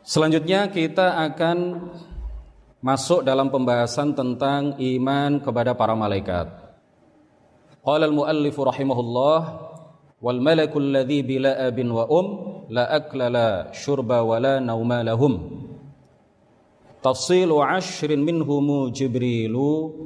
Selanjutnya 0.00 0.72
kita 0.72 1.20
akan 1.28 1.88
masuk 2.80 3.20
dalam 3.20 3.52
pembahasan 3.52 4.16
tentang 4.16 4.80
iman 4.80 5.44
kepada 5.44 5.76
para 5.76 5.92
malaikat. 5.92 6.48
Qala 7.84 8.08
al-muallif 8.08 8.56
rahimahullah 8.56 9.40
wal 10.20 10.40
malakul 10.40 10.84
ladzi 10.84 11.20
bila 11.20 11.56
abin 11.60 11.92
wa 11.92 12.08
um 12.08 12.26
la 12.72 12.88
akla 12.88 13.28
la 13.28 13.48
syurba 13.76 14.24
wa 14.24 14.36
la 14.40 14.56
nauma 14.60 15.04
lahum. 15.04 15.68
Tafsilu 17.00 17.64
ashrin 17.64 18.20
minhum 18.20 18.92
Jibrilu 18.92 19.96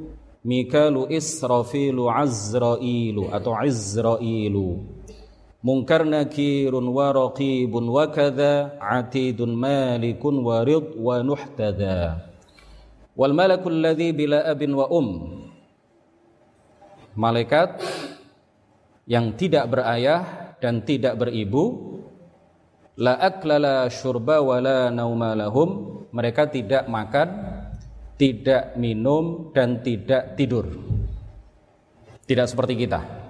Mikalu 0.45 1.11
Israfilu 1.11 2.07
Azrailu 2.07 3.27
atau 3.33 3.51
Azrailu 3.51 4.94
munkar 5.65 6.05
nakirun 6.05 6.85
wa 6.93 7.09
raqibun 7.09 7.89
wa 7.89 8.05
kadha 8.13 8.77
atidun 8.77 9.57
malikun 9.57 10.45
wa 10.45 10.61
rid 10.61 10.93
wa 10.93 11.25
nuhtada 11.25 12.29
wal 13.17 13.33
malakul 13.33 13.73
ladzi 13.73 14.13
bila 14.13 14.45
abin 14.45 14.77
wa 14.77 14.85
um. 14.93 15.41
Malaikat 17.15 17.79
yang 19.07 19.39
tidak 19.39 19.71
berayah 19.71 20.51
dan 20.59 20.83
tidak 20.83 21.15
beribu 21.15 21.95
la 22.99 23.15
akla 23.15 23.55
la 23.55 23.77
syurba 23.87 24.43
wa 24.43 24.59
la 24.59 24.91
nauma 24.91 25.31
lahum. 25.31 26.03
Mereka 26.11 26.51
tidak 26.51 26.91
makan 26.91 27.27
tidak 28.19 28.75
minum 28.75 29.55
dan 29.55 29.79
tidak 29.79 30.35
tidur. 30.35 30.67
Tidak 32.27 32.47
seperti 32.51 32.83
kita 32.83 33.24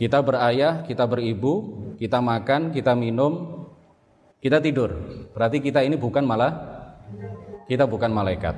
kita 0.00 0.24
berayah, 0.24 0.80
kita 0.88 1.04
beribu, 1.04 1.76
kita 2.00 2.24
makan, 2.24 2.72
kita 2.72 2.96
minum, 2.96 3.68
kita 4.40 4.56
tidur. 4.56 4.96
Berarti 5.36 5.60
kita 5.60 5.84
ini 5.84 6.00
bukan 6.00 6.24
malah 6.24 6.52
kita 7.68 7.84
bukan 7.84 8.08
malaikat. 8.08 8.56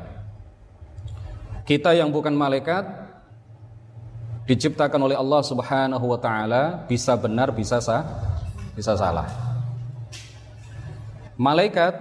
Kita 1.67 1.99
yang 1.99 2.15
bukan 2.15 2.31
malaikat 2.39 2.87
diciptakan 4.47 5.03
oleh 5.03 5.19
Allah 5.19 5.43
Subhanahu 5.43 6.15
wa 6.15 6.19
taala 6.23 6.87
bisa 6.87 7.19
benar 7.19 7.51
bisa 7.51 7.83
sah, 7.83 8.07
bisa 8.79 8.95
salah. 8.95 9.27
Malaikat 11.35 11.99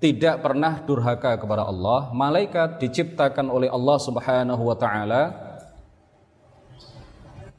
tidak 0.00 0.40
pernah 0.40 0.80
durhaka 0.88 1.36
kepada 1.36 1.68
Allah. 1.68 2.08
Malaikat 2.16 2.80
diciptakan 2.80 3.52
oleh 3.52 3.68
Allah 3.68 3.98
Subhanahu 4.00 4.72
wa 4.72 4.76
taala 4.76 5.22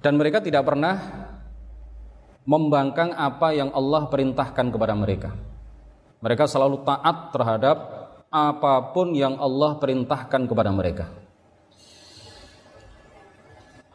dan 0.05 0.21
mereka 0.21 0.37
tidak 0.37 0.69
pernah 0.69 1.01
membangkang 2.45 3.09
apa 3.17 3.57
yang 3.57 3.73
Allah 3.73 4.05
perintahkan 4.05 4.69
kepada 4.69 4.93
mereka. 4.93 5.33
Mereka 6.21 6.45
selalu 6.45 6.85
taat 6.85 7.33
terhadap 7.33 7.77
apa 8.29 8.93
pun 8.93 9.17
yang 9.17 9.41
Allah 9.41 9.81
perintahkan 9.81 10.45
kepada 10.45 10.69
mereka. 10.69 11.09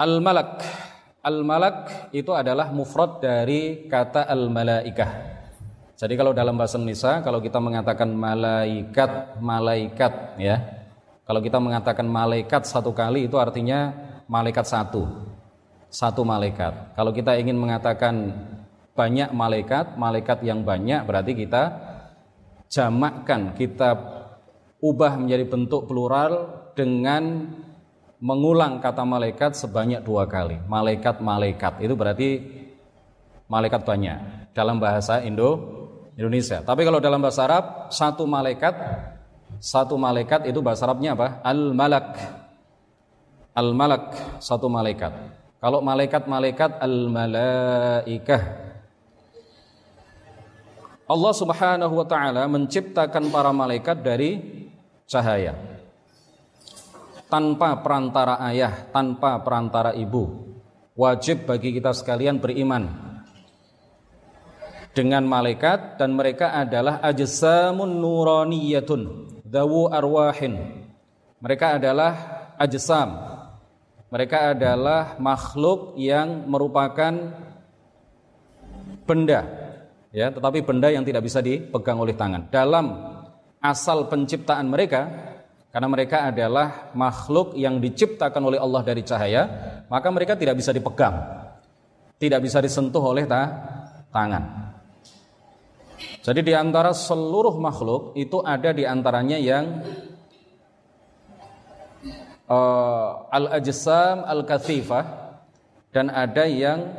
Al-malak 0.03 0.59
Al-malak 1.21 2.09
itu 2.17 2.33
adalah 2.33 2.73
mufrad 2.73 3.21
dari 3.21 3.85
kata 3.85 4.25
al-malaikah. 4.25 5.11
Jadi 6.01 6.17
kalau 6.17 6.33
dalam 6.33 6.57
bahasa 6.57 6.81
Indonesia 6.81 7.21
kalau 7.21 7.45
kita 7.45 7.61
mengatakan 7.61 8.09
malaikat, 8.09 9.37
malaikat 9.37 10.41
ya. 10.41 10.57
Kalau 11.29 11.45
kita 11.45 11.61
mengatakan 11.61 12.09
malaikat 12.09 12.65
satu 12.65 12.91
kali 12.97 13.29
itu 13.29 13.37
artinya 13.37 13.93
malaikat 14.27 14.65
satu 14.65 15.30
satu 15.91 16.23
malaikat. 16.23 16.95
Kalau 16.95 17.11
kita 17.11 17.37
ingin 17.37 17.59
mengatakan 17.59 18.33
banyak 18.95 19.35
malaikat, 19.35 19.99
malaikat 19.99 20.39
yang 20.47 20.63
banyak 20.63 21.03
berarti 21.05 21.35
kita 21.35 21.63
jamakkan, 22.71 23.53
kita 23.59 23.99
ubah 24.79 25.19
menjadi 25.19 25.45
bentuk 25.51 25.91
plural 25.91 26.63
dengan 26.79 27.51
mengulang 28.23 28.79
kata 28.79 29.03
malaikat 29.03 29.59
sebanyak 29.59 30.01
dua 30.07 30.31
kali. 30.31 30.63
Malaikat-malaikat 30.71 31.83
itu 31.83 31.95
berarti 31.99 32.29
malaikat 33.51 33.83
banyak 33.83 34.19
dalam 34.55 34.79
bahasa 34.79 35.21
Indo 35.27 35.59
Indonesia. 36.15 36.63
Tapi 36.63 36.87
kalau 36.87 37.03
dalam 37.03 37.19
bahasa 37.19 37.49
Arab 37.49 37.91
satu 37.91 38.25
malaikat 38.29 38.77
satu 39.59 39.99
malaikat 39.99 40.47
itu 40.47 40.63
bahasa 40.63 40.87
Arabnya 40.87 41.19
apa? 41.19 41.43
Al-malak. 41.43 42.07
Al-malak 43.51 44.15
satu 44.39 44.71
malaikat. 44.71 45.11
Kalau 45.61 45.85
malaikat-malaikat 45.85 46.81
al-malaikah 46.81 48.43
Allah 51.11 51.35
Subhanahu 51.35 51.95
wa 52.01 52.07
taala 52.07 52.47
menciptakan 52.47 53.35
para 53.35 53.51
malaikat 53.51 53.99
dari 53.99 54.39
cahaya. 55.11 55.59
Tanpa 57.27 57.83
perantara 57.83 58.39
ayah, 58.47 58.87
tanpa 58.95 59.43
perantara 59.43 59.91
ibu. 59.93 60.49
Wajib 60.95 61.51
bagi 61.51 61.75
kita 61.75 61.91
sekalian 61.91 62.39
beriman 62.39 63.11
dengan 64.95 65.23
malaikat 65.27 65.99
dan 65.99 66.15
mereka 66.15 66.55
adalah 66.55 67.03
ajsamun 67.03 67.91
nuraniyatun 67.99 69.03
dawu 69.47 69.91
arwahin. 69.91 70.87
Mereka 71.43 71.83
adalah 71.83 72.13
ajsam, 72.55 73.30
mereka 74.11 74.59
adalah 74.59 75.15
makhluk 75.23 75.95
yang 75.95 76.51
merupakan 76.51 77.15
benda, 79.07 79.41
ya, 80.11 80.35
tetapi 80.35 80.67
benda 80.67 80.91
yang 80.91 81.07
tidak 81.07 81.23
bisa 81.23 81.39
dipegang 81.39 81.99
oleh 82.03 82.19
tangan. 82.19 82.51
Dalam 82.51 82.91
asal 83.63 84.11
penciptaan 84.11 84.67
mereka, 84.67 85.07
karena 85.71 85.87
mereka 85.87 86.27
adalah 86.27 86.91
makhluk 86.99 87.55
yang 87.55 87.79
diciptakan 87.79 88.43
oleh 88.43 88.59
Allah 88.59 88.83
dari 88.83 89.07
cahaya, 89.07 89.43
maka 89.87 90.11
mereka 90.11 90.35
tidak 90.35 90.59
bisa 90.59 90.75
dipegang, 90.75 91.15
tidak 92.19 92.43
bisa 92.43 92.59
disentuh 92.59 93.03
oleh 93.03 93.31
ta 93.31 93.47
tangan. 94.11 94.75
Jadi 96.21 96.51
di 96.51 96.55
antara 96.57 96.91
seluruh 96.91 97.57
makhluk 97.63 98.19
itu 98.19 98.43
ada 98.43 98.75
di 98.75 98.85
antaranya 98.85 99.39
yang 99.39 99.81
uh, 102.51 103.31
al-ajsam 103.31 104.27
al-kathifah 104.27 105.07
dan 105.95 106.11
ada 106.11 106.45
yang 106.51 106.91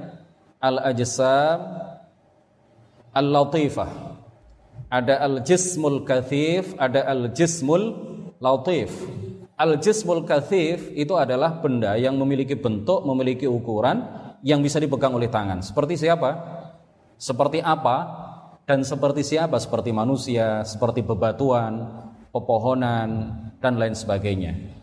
al-ajsam 0.63 1.59
al-latifah. 3.11 3.91
Ada 4.91 5.23
al-jismul 5.23 6.03
kathif, 6.03 6.75
ada 6.75 7.07
al-jismul 7.07 7.95
latif. 8.43 8.91
Al-jismul 9.55 10.27
kathif 10.27 10.91
itu 10.91 11.15
adalah 11.15 11.63
benda 11.63 11.95
yang 11.95 12.19
memiliki 12.19 12.59
bentuk, 12.59 13.07
memiliki 13.07 13.47
ukuran 13.47 14.03
yang 14.43 14.59
bisa 14.59 14.83
dipegang 14.83 15.15
oleh 15.15 15.31
tangan. 15.31 15.63
Seperti 15.63 15.95
siapa? 15.95 16.35
Seperti 17.15 17.63
apa? 17.63 18.27
Dan 18.67 18.83
seperti 18.83 19.23
siapa? 19.23 19.63
Seperti 19.63 19.95
manusia, 19.95 20.67
seperti 20.67 21.05
bebatuan, 21.07 21.87
pepohonan, 22.35 23.09
dan 23.63 23.79
lain 23.79 23.95
sebagainya. 23.95 24.80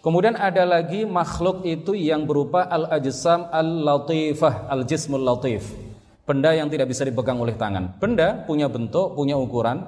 Kemudian 0.00 0.32
ada 0.32 0.64
lagi 0.64 1.04
makhluk 1.04 1.60
itu 1.68 1.92
yang 1.92 2.24
berupa 2.24 2.64
al-ajsam 2.64 3.52
al-latifah, 3.52 4.72
al-jismul 4.72 5.20
latif. 5.20 5.76
Benda 6.24 6.56
yang 6.56 6.72
tidak 6.72 6.88
bisa 6.88 7.04
dipegang 7.04 7.36
oleh 7.36 7.52
tangan. 7.52 8.00
Benda 8.00 8.40
punya 8.48 8.64
bentuk, 8.72 9.12
punya 9.12 9.36
ukuran, 9.36 9.84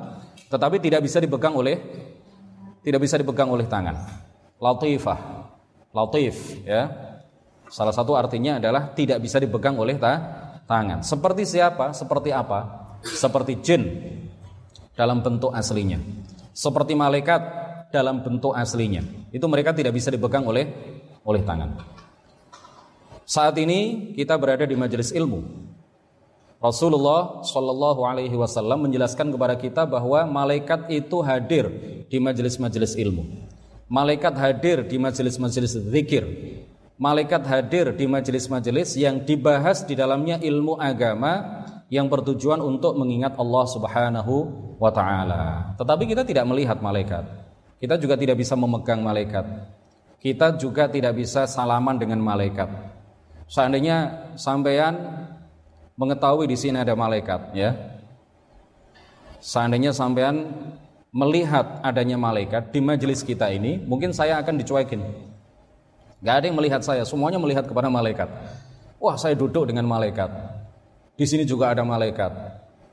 tetapi 0.53 0.85
tidak 0.85 1.09
bisa 1.09 1.17
dipegang 1.17 1.57
oleh 1.57 1.81
tidak 2.83 3.01
bisa 3.01 3.17
dipegang 3.17 3.49
oleh 3.49 3.65
tangan. 3.65 3.95
Latifah. 4.61 5.49
Latif, 5.97 6.61
ya. 6.67 6.93
Salah 7.73 7.95
satu 7.97 8.13
artinya 8.13 8.61
adalah 8.61 8.93
tidak 8.93 9.17
bisa 9.23 9.41
dipegang 9.41 9.81
oleh 9.81 9.97
ta 9.97 10.13
tangan. 10.69 11.01
Seperti 11.01 11.49
siapa? 11.49 11.97
Seperti 11.97 12.29
apa? 12.35 12.91
Seperti 13.01 13.65
jin 13.65 13.83
dalam 14.93 15.25
bentuk 15.25 15.57
aslinya. 15.57 15.97
Seperti 16.53 16.93
malaikat 16.93 17.62
dalam 17.93 18.25
bentuk 18.25 18.57
aslinya. 18.57 19.05
Itu 19.29 19.45
mereka 19.47 19.77
tidak 19.77 19.93
bisa 19.93 20.09
dipegang 20.09 20.49
oleh 20.49 20.67
oleh 21.23 21.45
tangan. 21.45 21.77
Saat 23.29 23.57
ini 23.61 24.13
kita 24.17 24.35
berada 24.41 24.67
di 24.67 24.75
majelis 24.75 25.15
ilmu. 25.15 25.71
Rasulullah 26.63 27.43
Shallallahu 27.43 28.07
Alaihi 28.07 28.39
Wasallam 28.39 28.87
menjelaskan 28.87 29.35
kepada 29.35 29.59
kita 29.59 29.83
bahwa 29.83 30.23
malaikat 30.31 30.87
itu 30.95 31.19
hadir 31.21 31.67
di 32.07 32.23
majelis-majelis 32.23 32.95
ilmu. 32.95 33.27
Malaikat 33.91 34.31
hadir 34.39 34.87
di 34.87 34.95
majelis-majelis 34.95 35.75
zikir. 35.75 36.23
Malaikat 37.03 37.43
hadir 37.51 37.91
di 37.91 38.07
majelis-majelis 38.07 38.95
yang 38.95 39.27
dibahas 39.27 39.83
di 39.83 39.99
dalamnya 39.99 40.39
ilmu 40.39 40.79
agama 40.79 41.67
yang 41.91 42.07
bertujuan 42.07 42.63
untuk 42.63 42.95
mengingat 42.95 43.35
Allah 43.35 43.65
Subhanahu 43.67 44.35
wa 44.79 44.91
taala. 44.95 45.75
Tetapi 45.83 46.15
kita 46.15 46.23
tidak 46.23 46.47
melihat 46.47 46.79
malaikat. 46.79 47.42
Kita 47.83 47.99
juga 47.99 48.15
tidak 48.15 48.39
bisa 48.39 48.55
memegang 48.55 49.03
malaikat. 49.03 49.43
Kita 50.23 50.55
juga 50.55 50.87
tidak 50.87 51.19
bisa 51.19 51.51
salaman 51.51 51.99
dengan 51.99 52.23
malaikat. 52.23 52.71
Seandainya 53.51 54.31
sampean 54.39 54.95
mengetahui 55.99 56.47
di 56.47 56.55
sini 56.55 56.79
ada 56.79 56.95
malaikat, 56.95 57.51
ya. 57.59 57.75
seandainya 59.43 59.91
sampean 59.91 60.47
melihat 61.11 61.83
adanya 61.83 62.15
malaikat 62.15 62.71
di 62.71 62.79
majelis 62.79 63.27
kita 63.27 63.51
ini, 63.51 63.83
mungkin 63.83 64.15
saya 64.15 64.39
akan 64.39 64.63
dicuekin. 64.63 65.03
Gak 66.23 66.35
ada 66.39 66.45
yang 66.47 66.57
melihat 66.57 66.87
saya, 66.87 67.03
semuanya 67.03 67.43
melihat 67.43 67.67
kepada 67.67 67.91
malaikat. 67.91 68.31
Wah, 69.03 69.19
saya 69.19 69.35
duduk 69.35 69.67
dengan 69.67 69.91
malaikat. 69.91 70.31
Di 71.19 71.27
sini 71.27 71.43
juga 71.43 71.75
ada 71.75 71.83
malaikat. 71.83 72.31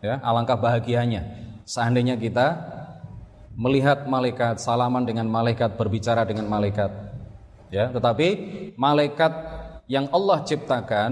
Ya, 0.02 0.18
alangkah 0.26 0.58
bahagianya 0.58 1.50
seandainya 1.70 2.18
kita 2.18 2.58
melihat 3.56 4.06
malaikat, 4.06 4.62
salaman 4.62 5.06
dengan 5.06 5.26
malaikat, 5.30 5.78
berbicara 5.80 6.26
dengan 6.28 6.46
malaikat. 6.50 6.92
Ya, 7.70 7.94
tetapi 7.94 8.28
malaikat 8.78 9.34
yang 9.86 10.10
Allah 10.10 10.42
ciptakan 10.42 11.12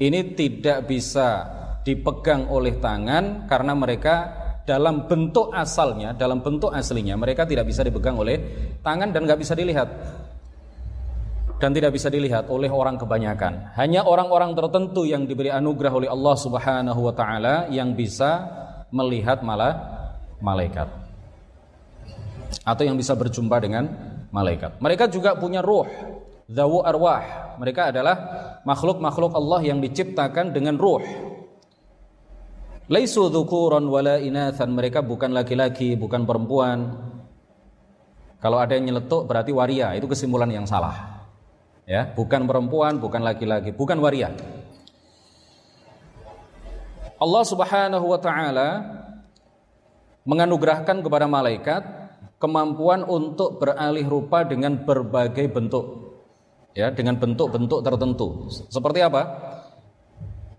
ini 0.00 0.32
tidak 0.32 0.88
bisa 0.88 1.44
dipegang 1.84 2.48
oleh 2.48 2.76
tangan 2.80 3.48
karena 3.48 3.72
mereka 3.72 4.14
dalam 4.68 5.08
bentuk 5.08 5.48
asalnya, 5.56 6.12
dalam 6.12 6.44
bentuk 6.44 6.68
aslinya 6.68 7.16
mereka 7.16 7.48
tidak 7.48 7.68
bisa 7.68 7.80
dipegang 7.80 8.20
oleh 8.20 8.36
tangan 8.84 9.08
dan 9.08 9.24
nggak 9.24 9.40
bisa 9.40 9.56
dilihat 9.56 9.88
dan 11.58 11.74
tidak 11.74 11.90
bisa 11.90 12.06
dilihat 12.06 12.46
oleh 12.52 12.70
orang 12.70 12.94
kebanyakan. 12.94 13.74
Hanya 13.74 14.06
orang-orang 14.06 14.54
tertentu 14.54 15.02
yang 15.02 15.26
diberi 15.26 15.50
anugerah 15.50 15.92
oleh 15.92 16.08
Allah 16.08 16.36
Subhanahu 16.38 17.00
wa 17.02 17.14
taala 17.16 17.66
yang 17.72 17.98
bisa 17.98 18.46
melihat 18.94 19.42
malah 19.42 19.97
malaikat. 20.40 20.88
Atau 22.64 22.82
yang 22.84 22.96
bisa 22.96 23.12
berjumpa 23.12 23.60
dengan 23.60 23.88
malaikat. 24.32 24.80
Mereka 24.80 25.12
juga 25.12 25.36
punya 25.36 25.60
ruh, 25.60 25.88
zawu 26.48 26.84
arwah. 26.84 27.56
Mereka 27.60 27.92
adalah 27.92 28.16
makhluk-makhluk 28.62 29.34
Allah 29.34 29.60
yang 29.66 29.82
diciptakan 29.82 30.54
dengan 30.54 30.78
ruh. 30.78 31.02
Laisu 32.88 33.28
dzukuran 33.28 33.84
wala 33.84 34.16
inathan. 34.16 34.72
Mereka 34.72 35.04
bukan 35.04 35.36
laki-laki, 35.36 35.92
bukan 35.98 36.24
perempuan. 36.24 36.96
Kalau 38.38 38.56
ada 38.62 38.78
yang 38.78 38.88
nyeletuk 38.88 39.28
berarti 39.28 39.50
waria, 39.52 39.92
itu 39.98 40.06
kesimpulan 40.08 40.48
yang 40.48 40.64
salah. 40.64 41.26
Ya, 41.84 42.04
bukan 42.04 42.48
perempuan, 42.48 42.96
bukan 43.00 43.24
laki-laki, 43.24 43.74
bukan 43.74 43.98
waria. 44.00 44.32
Allah 47.18 47.42
Subhanahu 47.42 48.06
wa 48.14 48.20
taala 48.22 48.68
menganugerahkan 50.28 51.00
kepada 51.00 51.24
malaikat 51.24 51.80
kemampuan 52.36 53.00
untuk 53.08 53.56
beralih 53.56 54.04
rupa 54.04 54.44
dengan 54.44 54.84
berbagai 54.84 55.48
bentuk. 55.48 55.84
Ya, 56.76 56.92
dengan 56.92 57.16
bentuk-bentuk 57.16 57.80
tertentu. 57.82 58.46
Seperti 58.68 59.02
apa? 59.02 59.24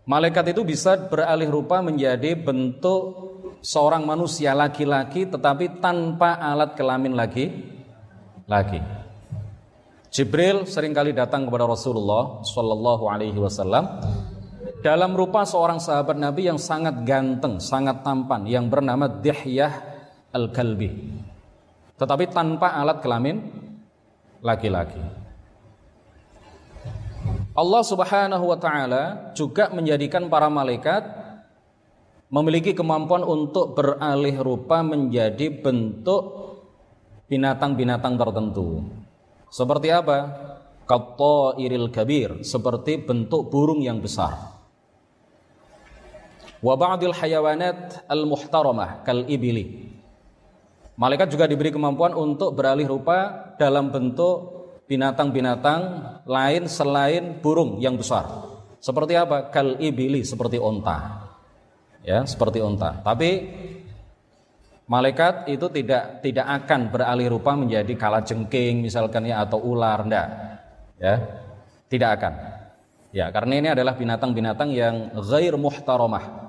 Malaikat 0.10 0.58
itu 0.58 0.66
bisa 0.66 0.98
beralih 0.98 1.48
rupa 1.54 1.86
menjadi 1.86 2.34
bentuk 2.34 3.30
seorang 3.62 4.04
manusia 4.10 4.58
laki-laki 4.58 5.30
tetapi 5.30 5.80
tanpa 5.80 6.42
alat 6.42 6.74
kelamin 6.74 7.14
lagi 7.14 7.54
lagi. 8.50 8.82
Jibril 10.10 10.66
sering 10.66 10.98
kali 10.98 11.14
datang 11.14 11.46
kepada 11.46 11.70
Rasulullah 11.70 12.42
Shallallahu 12.42 13.06
Alaihi 13.06 13.38
Wasallam 13.38 14.02
dalam 14.80 15.12
rupa 15.12 15.44
seorang 15.44 15.80
sahabat 15.80 16.16
Nabi 16.16 16.48
yang 16.48 16.60
sangat 16.60 17.04
ganteng, 17.04 17.60
sangat 17.60 18.00
tampan, 18.04 18.48
yang 18.48 18.72
bernama 18.72 19.12
Dihyah 19.12 19.74
al-Kalbi. 20.32 20.90
Tetapi 22.00 22.26
tanpa 22.32 22.80
alat 22.80 23.04
kelamin 23.04 23.44
laki-laki. 24.40 25.04
Allah 27.52 27.84
Subhanahu 27.84 28.46
wa 28.48 28.56
taala 28.56 29.36
juga 29.36 29.68
menjadikan 29.76 30.32
para 30.32 30.48
malaikat 30.48 31.04
memiliki 32.32 32.72
kemampuan 32.72 33.26
untuk 33.26 33.76
beralih 33.76 34.40
rupa 34.40 34.80
menjadi 34.80 35.52
bentuk 35.60 36.56
binatang-binatang 37.28 38.16
tertentu. 38.16 38.88
Seperti 39.52 39.92
apa? 39.92 40.48
iril 41.62 41.94
kabir, 41.94 42.42
seperti 42.42 42.98
bentuk 42.98 43.54
burung 43.54 43.84
yang 43.84 44.02
besar. 44.02 44.59
Wa 46.60 46.76
ba'dil 46.76 47.16
hayawanat 47.16 48.04
al-muhtaramah 48.12 49.08
kal 49.08 49.24
ibili. 49.32 49.96
Malaikat 51.00 51.32
juga 51.32 51.48
diberi 51.48 51.72
kemampuan 51.72 52.12
untuk 52.12 52.60
beralih 52.60 52.84
rupa 52.92 53.52
dalam 53.56 53.88
bentuk 53.88 54.60
binatang-binatang 54.92 55.82
lain 56.28 56.68
selain 56.68 57.40
burung 57.40 57.80
yang 57.80 57.96
besar. 57.96 58.28
Seperti 58.84 59.16
apa? 59.16 59.48
Kal 59.48 59.80
ibili, 59.80 60.28
seperti 60.28 60.60
onta. 60.60 61.30
Ya, 62.04 62.28
seperti 62.28 62.60
onta. 62.60 63.00
Tapi 63.00 63.48
malaikat 64.92 65.48
itu 65.48 65.72
tidak 65.72 66.20
tidak 66.26 66.48
akan 66.64 66.92
beralih 66.92 67.38
rupa 67.38 67.56
menjadi 67.56 67.94
kala 67.96 68.26
jengking 68.26 68.84
misalkan 68.84 69.24
ya 69.24 69.46
atau 69.46 69.64
ular, 69.64 70.04
enggak. 70.04 70.28
Ya. 71.00 71.16
Tidak 71.88 72.10
akan. 72.20 72.34
Ya, 73.10 73.32
karena 73.34 73.54
ini 73.58 73.68
adalah 73.72 73.98
binatang-binatang 73.98 74.70
yang 74.70 75.16
ghair 75.16 75.58
muhtaramah. 75.58 76.49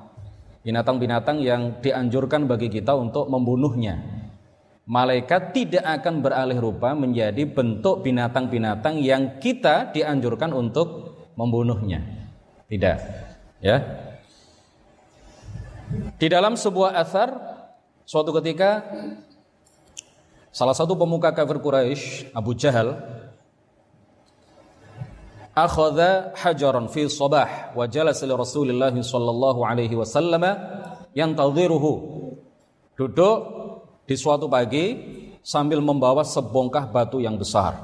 Binatang-binatang 0.60 1.40
yang 1.40 1.80
dianjurkan 1.80 2.44
bagi 2.44 2.68
kita 2.68 2.92
untuk 2.92 3.32
membunuhnya 3.32 4.20
malaikat 4.90 5.54
tidak 5.54 5.86
akan 6.02 6.18
beralih 6.18 6.58
rupa 6.58 6.98
menjadi 6.98 7.46
bentuk 7.46 8.02
binatang-binatang 8.02 8.98
yang 8.98 9.38
kita 9.38 9.94
dianjurkan 9.94 10.50
untuk 10.50 11.14
membunuhnya. 11.38 12.02
Tidak. 12.66 12.96
Ya. 13.62 13.76
Di 16.18 16.26
dalam 16.26 16.58
sebuah 16.58 16.98
asar 16.98 17.34
suatu 18.02 18.34
ketika 18.42 18.82
salah 20.50 20.74
satu 20.74 20.98
pemuka 20.98 21.30
kafir 21.30 21.62
Quraisy, 21.62 22.34
Abu 22.34 22.58
Jahal, 22.58 22.98
akhadha 25.54 26.34
hajaran 26.38 26.86
fi 26.86 27.06
sabah 27.10 27.74
wa 27.74 27.84
jalasa 27.86 28.26
li 28.26 28.34
Rasulillah 28.34 28.94
sallallahu 28.94 29.60
alaihi 29.66 29.94
wasallam 29.98 30.42
yantadhiruhu. 31.14 31.92
Duduk 32.94 33.38
di 34.04 34.14
suatu 34.18 34.46
pagi 34.50 34.98
sambil 35.40 35.80
membawa 35.80 36.20
sebongkah 36.26 36.90
batu 36.90 37.18
yang 37.18 37.40
besar. 37.40 37.76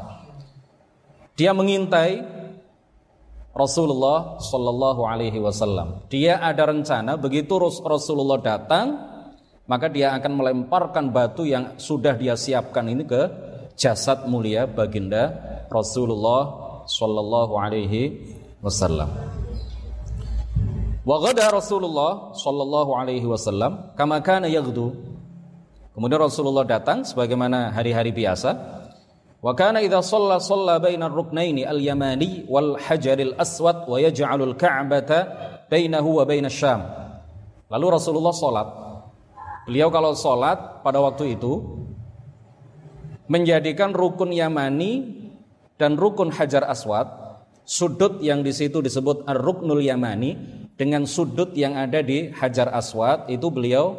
Dia 1.37 1.53
mengintai 1.53 2.25
Rasulullah 3.57 4.37
Shallallahu 4.37 5.05
Alaihi 5.09 5.41
Wasallam. 5.41 6.05
Dia 6.13 6.37
ada 6.41 6.69
rencana 6.69 7.17
begitu 7.17 7.57
Rasulullah 7.61 8.37
datang, 8.37 8.97
maka 9.65 9.89
dia 9.89 10.13
akan 10.13 10.33
melemparkan 10.33 11.09
batu 11.09 11.49
yang 11.49 11.81
sudah 11.81 12.17
dia 12.17 12.37
siapkan 12.37 12.85
ini 12.89 13.05
ke 13.09 13.23
jasad 13.77 14.29
mulia 14.29 14.69
baginda 14.69 15.33
Rasulullah 15.73 16.66
Shallallahu 16.87 17.53
Alaihi 17.59 18.35
Wasallam. 18.63 19.11
Wa 21.07 21.23
Rasulullah 21.31 22.35
Shallallahu 22.35 22.91
Alaihi 22.99 23.27
Wasallam 23.27 23.95
kama 23.95 24.19
kana 24.23 24.51
yaghdu 24.51 25.15
Kemudian 25.97 26.21
Rasulullah 26.21 26.69
datang 26.69 27.09
sebagaimana 27.09 27.73
hari-hari 27.73 28.13
biasa. 28.13 28.53
Wa 29.41 29.57
kana 29.57 29.81
idza 29.81 30.05
shalla 30.05 30.37
shalla 30.37 30.77
bainar 30.77 31.09
ruknaini 31.09 31.65
al-yamani 31.65 32.45
wal 32.53 32.77
hajaril 32.77 33.33
aswad 33.41 33.89
wa 33.89 33.97
yaj'alul 33.97 34.61
ka'bata 34.61 35.19
bainahu 35.73 36.21
wa 36.21 36.29
bainasy 36.29 36.69
syam. 36.69 36.85
Lalu 37.73 37.87
Rasulullah 37.97 38.37
salat. 38.37 38.69
Beliau 39.65 39.89
kalau 39.89 40.13
salat 40.13 40.85
pada 40.85 41.01
waktu 41.01 41.41
itu 41.41 41.65
menjadikan 43.27 43.91
rukun 43.91 44.31
Yamani 44.37 45.26
dan 45.77 45.97
rukun 45.97 46.33
Hajar 46.33 46.65
Aswad 46.69 47.09
sudut 47.67 48.23
yang 48.23 48.41
di 48.41 48.55
situ 48.55 48.81
disebut 48.81 49.27
ar-ruknul 49.29 49.83
Yamani 49.83 50.37
dengan 50.77 51.09
sudut 51.09 51.53
yang 51.57 51.75
ada 51.75 52.01
di 52.05 52.31
Hajar 52.33 52.71
Aswad 52.73 53.27
itu 53.33 53.49
beliau 53.49 53.97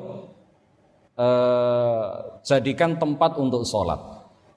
eh, 1.17 2.05
jadikan 2.46 2.96
tempat 2.96 3.36
untuk 3.38 3.65
sholat. 3.65 4.00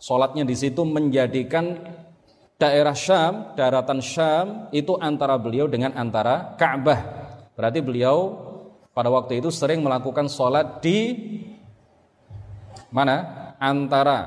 Sholatnya 0.01 0.49
di 0.49 0.57
situ 0.57 0.81
menjadikan 0.85 1.77
daerah 2.57 2.97
Syam, 2.97 3.57
daratan 3.57 4.01
Syam 4.01 4.69
itu 4.73 4.97
antara 5.01 5.37
beliau 5.41 5.69
dengan 5.69 5.97
antara 5.97 6.57
Ka'bah. 6.57 7.01
Berarti 7.57 7.81
beliau 7.85 8.37
pada 8.93 9.09
waktu 9.09 9.41
itu 9.41 9.49
sering 9.49 9.81
melakukan 9.81 10.29
sholat 10.29 10.81
di 10.85 11.17
mana? 12.93 13.49
Antara 13.61 14.25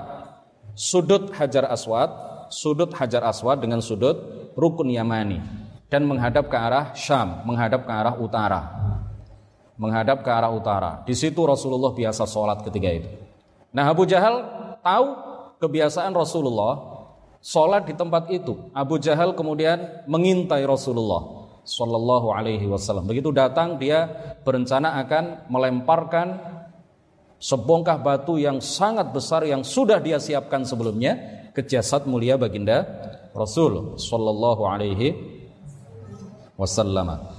sudut 0.77 1.33
Hajar 1.33 1.65
Aswad, 1.73 2.32
sudut 2.53 2.93
Hajar 2.93 3.25
Aswad 3.25 3.65
dengan 3.65 3.81
sudut 3.81 4.13
Rukun 4.53 4.93
Yamani 4.93 5.41
dan 5.89 6.05
menghadap 6.05 6.45
ke 6.45 6.57
arah 6.57 6.93
Syam, 6.93 7.41
menghadap 7.49 7.89
ke 7.89 7.91
arah 7.91 8.13
utara 8.21 8.61
menghadap 9.77 10.21
ke 10.21 10.29
arah 10.29 10.51
utara. 10.53 11.01
Di 11.05 11.17
situ 11.17 11.41
Rasulullah 11.43 11.93
biasa 11.93 12.29
sholat 12.29 12.61
ketika 12.61 12.89
itu. 12.93 13.09
Nah 13.73 13.89
Abu 13.89 14.05
Jahal 14.05 14.45
tahu 14.85 15.07
kebiasaan 15.57 16.13
Rasulullah 16.13 16.77
sholat 17.41 17.89
di 17.89 17.93
tempat 17.97 18.29
itu. 18.29 18.69
Abu 18.71 19.01
Jahal 19.01 19.33
kemudian 19.33 20.05
mengintai 20.05 20.63
Rasulullah 20.63 21.49
Sallallahu 21.65 22.31
Alaihi 22.31 22.69
Wasallam. 22.69 23.09
Begitu 23.09 23.33
datang 23.33 23.81
dia 23.81 24.07
berencana 24.45 24.99
akan 25.01 25.49
melemparkan 25.49 26.37
sebongkah 27.41 27.99
batu 27.99 28.39
yang 28.39 28.61
sangat 28.61 29.11
besar 29.11 29.43
yang 29.43 29.65
sudah 29.65 29.99
dia 29.99 30.21
siapkan 30.21 30.63
sebelumnya 30.63 31.42
ke 31.53 31.61
jasad 31.61 32.09
mulia 32.09 32.35
baginda 32.35 32.83
Rasul 33.33 33.97
Sallallahu 34.01 34.61
Alaihi 34.65 35.15
Wasallam. 36.57 37.29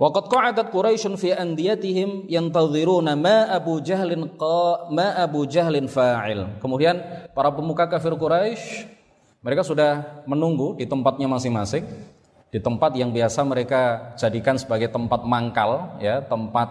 Waqad 0.00 0.32
qa'adat 0.32 0.72
Quraisy 0.72 1.12
fi 1.20 1.36
andiyatihim 1.36 2.24
yantadhiruna 2.24 3.20
ma 3.20 3.52
Abu 3.52 3.84
Jahlin 3.84 4.32
qa 4.32 4.88
ma 4.88 5.12
Abu 5.20 5.44
Jahlin 5.44 5.92
fa'il. 5.92 6.56
Kemudian 6.56 7.28
para 7.36 7.52
pemuka 7.52 7.84
kafir 7.84 8.16
Quraisy 8.16 8.88
mereka 9.44 9.60
sudah 9.60 10.24
menunggu 10.24 10.80
di 10.80 10.88
tempatnya 10.88 11.28
masing-masing 11.28 11.84
di 12.50 12.58
tempat 12.58 12.96
yang 12.98 13.14
biasa 13.14 13.46
mereka 13.46 14.12
jadikan 14.18 14.58
sebagai 14.58 14.90
tempat 14.90 15.22
mangkal 15.22 16.00
ya 16.02 16.18
tempat 16.24 16.68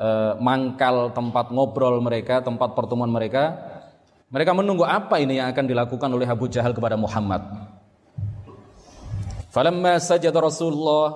eh, 0.00 0.32
mangkal 0.40 1.12
tempat 1.12 1.52
ngobrol 1.52 2.00
mereka 2.00 2.40
tempat 2.40 2.72
pertemuan 2.72 3.12
mereka 3.12 3.75
mereka 4.30 4.50
menunggu 4.52 4.82
apa 4.82 5.22
ini 5.22 5.38
yang 5.38 5.50
akan 5.50 5.64
dilakukan 5.66 6.10
oleh 6.10 6.26
Abu 6.26 6.50
Jahal 6.50 6.74
kepada 6.74 6.98
Muhammad 6.98 7.42
falamma 9.54 9.96
sajada 10.02 10.38
Rasulullah 10.42 11.06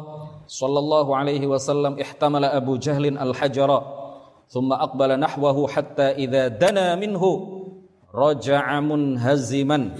sallallahu 0.50 1.14
alaihi 1.14 1.46
wasallam 1.46 1.98
ihtamala 2.00 2.50
Abu 2.50 2.80
Jahlin 2.80 3.20
al-hajara 3.20 3.82
thumma 4.50 4.82
aqbala 4.82 5.14
nahwahu 5.14 5.70
hatta 5.70 6.18
idza 6.18 6.50
dana 6.50 6.98
minhu 6.98 7.62
raja'a 8.10 8.82
munhaziman 8.82 9.94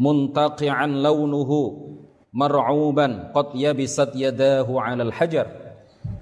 muntaqi'an 0.00 1.04
launuhu 1.04 1.98
mar'uban 2.32 3.34
qad 3.34 3.52
yabisat 3.52 4.14
yadahu 4.14 4.80
'alal 4.80 5.12
hajar. 5.12 5.52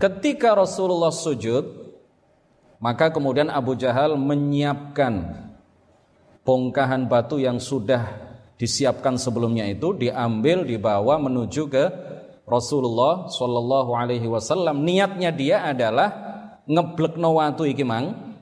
Ketika 0.00 0.56
Rasulullah 0.56 1.12
sujud, 1.14 1.85
maka 2.82 3.08
kemudian 3.12 3.48
Abu 3.48 3.74
Jahal 3.78 4.16
menyiapkan 4.20 5.46
bongkahan 6.46 7.08
batu 7.08 7.40
yang 7.40 7.58
sudah 7.58 8.04
disiapkan 8.56 9.20
sebelumnya 9.20 9.68
itu 9.68 9.92
diambil 9.92 10.64
dibawa 10.64 11.20
menuju 11.20 11.68
ke 11.68 11.84
Rasulullah 12.46 13.26
Shallallahu 13.26 13.90
Alaihi 13.92 14.30
Wasallam. 14.30 14.86
Niatnya 14.86 15.34
dia 15.34 15.66
adalah 15.66 16.08
ngeblek 16.66 17.18
iki 17.66 17.84
mang 17.86 18.36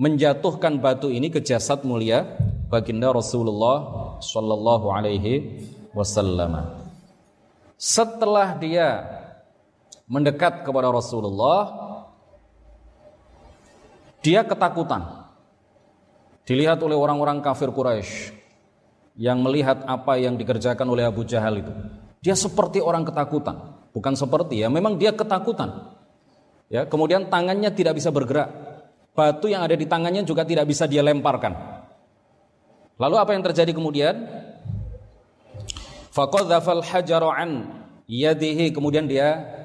menjatuhkan 0.00 0.80
batu 0.80 1.12
ini 1.12 1.28
ke 1.28 1.44
jasad 1.44 1.84
mulia 1.84 2.24
baginda 2.72 3.12
Rasulullah 3.12 4.16
Shallallahu 4.24 4.86
Alaihi 4.88 5.60
wasallam. 5.92 6.80
Setelah 7.76 8.56
dia 8.56 9.04
mendekat 10.08 10.64
kepada 10.64 10.88
Rasulullah, 10.88 11.89
dia 14.20 14.44
ketakutan. 14.44 15.28
Dilihat 16.44 16.80
oleh 16.82 16.96
orang-orang 16.96 17.44
kafir 17.44 17.70
Quraisy 17.70 18.34
yang 19.20 19.44
melihat 19.44 19.84
apa 19.84 20.16
yang 20.16 20.34
dikerjakan 20.40 20.88
oleh 20.88 21.04
Abu 21.04 21.22
Jahal 21.28 21.60
itu. 21.60 21.72
Dia 22.20 22.36
seperti 22.36 22.80
orang 22.84 23.04
ketakutan, 23.04 23.56
bukan 23.92 24.12
seperti 24.16 24.64
ya, 24.64 24.68
memang 24.68 24.96
dia 25.00 25.12
ketakutan. 25.12 25.96
Ya, 26.70 26.86
kemudian 26.86 27.28
tangannya 27.28 27.72
tidak 27.74 27.98
bisa 27.98 28.12
bergerak. 28.12 28.48
Batu 29.10 29.50
yang 29.50 29.66
ada 29.66 29.74
di 29.74 29.84
tangannya 29.84 30.22
juga 30.22 30.46
tidak 30.46 30.70
bisa 30.70 30.86
dia 30.86 31.02
lemparkan. 31.02 31.52
Lalu 33.00 33.16
apa 33.16 33.30
yang 33.32 33.42
terjadi 33.42 33.72
kemudian? 33.72 34.14
Faqadzafal 36.12 36.84
hajaru 36.84 37.30
an 37.32 37.50
yadihi 38.10 38.74
kemudian 38.74 39.06
dia 39.06 39.59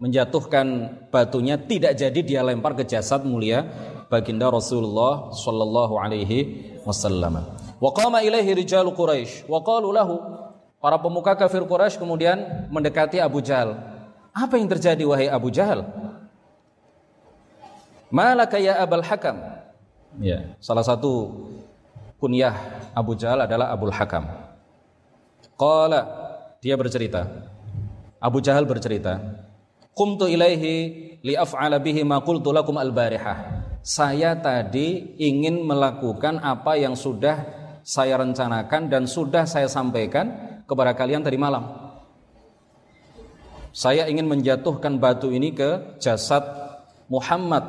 menjatuhkan 0.00 0.96
batunya 1.12 1.60
tidak 1.60 1.92
jadi 1.92 2.20
dia 2.24 2.40
lempar 2.40 2.72
ke 2.72 2.88
jasad 2.88 3.20
mulia 3.22 3.68
baginda 4.08 4.48
Rasulullah 4.48 5.30
sallallahu 5.30 5.94
alaihi 6.00 6.72
wasallam. 6.88 7.44
Wa 7.76 7.90
qama 7.92 8.24
ilaihi 8.24 8.56
Quraisy 8.66 9.44
wa 9.46 9.60
lahu 9.92 10.16
para 10.80 10.96
pemuka 10.96 11.36
kafir 11.36 11.62
Quraisy 11.68 12.00
kemudian 12.00 12.66
mendekati 12.72 13.20
Abu 13.20 13.44
Jahal. 13.44 13.76
Apa 14.32 14.56
yang 14.56 14.72
terjadi 14.72 15.04
wahai 15.04 15.28
Abu 15.28 15.52
Jahal? 15.52 15.84
Malaka 18.10 18.58
ya 18.58 18.80
Abul 18.82 19.06
Hakam? 19.06 19.38
Ya, 20.18 20.58
salah 20.58 20.82
satu 20.82 21.30
kunyah 22.18 22.58
Abu 22.90 23.14
Jahal 23.14 23.46
adalah 23.46 23.70
Abul 23.70 23.94
Hakam. 23.94 24.26
Qala 25.54 26.08
dia 26.58 26.74
bercerita. 26.74 27.30
Abu 28.18 28.42
Jahal 28.42 28.66
bercerita, 28.66 29.22
"Qumtu 29.94 30.30
ilaihi 30.30 30.74
li 31.20 31.34
af'ala 31.36 31.82
bihi 31.82 32.06
ma 32.06 32.22
qultu 32.22 32.50
lakum 32.54 32.76
al-barihah." 32.80 33.68
Saya 33.80 34.36
tadi 34.36 35.16
ingin 35.16 35.64
melakukan 35.64 36.36
apa 36.44 36.76
yang 36.76 36.92
sudah 36.92 37.60
saya 37.80 38.20
rencanakan 38.20 38.92
dan 38.92 39.08
sudah 39.08 39.48
saya 39.48 39.66
sampaikan 39.66 40.60
kepada 40.68 40.92
kalian 40.92 41.24
tadi 41.24 41.40
malam. 41.40 41.90
Saya 43.70 44.10
ingin 44.10 44.26
menjatuhkan 44.26 44.98
batu 45.00 45.30
ini 45.30 45.54
ke 45.54 45.96
jasad 46.02 46.42
Muhammad. 47.08 47.64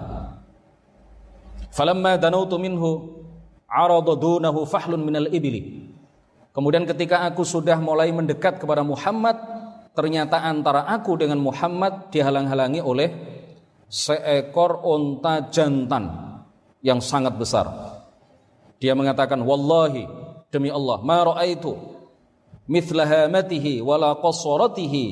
Falamma 1.71 2.19
danautu 2.19 2.59
minhu 2.59 3.21
arada 3.69 4.13
dunahu 4.19 4.67
fahlun 4.67 5.01
minal 5.01 5.29
ibli. 5.31 5.87
Kemudian 6.51 6.83
ketika 6.83 7.23
aku 7.23 7.47
sudah 7.47 7.79
mulai 7.79 8.11
mendekat 8.11 8.59
kepada 8.59 8.83
Muhammad, 8.83 9.39
ternyata 9.91 10.43
antara 10.43 10.87
aku 10.87 11.19
dengan 11.19 11.39
Muhammad 11.39 12.11
dihalang-halangi 12.11 12.81
oleh 12.83 13.09
seekor 13.87 14.81
onta 14.83 15.51
jantan 15.51 16.37
yang 16.81 17.03
sangat 17.03 17.35
besar. 17.35 17.67
Dia 18.81 18.97
mengatakan, 18.97 19.43
"Wallahi, 19.43 20.09
demi 20.49 20.73
Allah, 20.73 20.97
ma 21.05 21.21
ra'aitu 21.21 21.71
mithla 22.65 23.05
hamatihi 23.05 23.83
wala 23.83 24.17
qasaratihi 24.17 25.03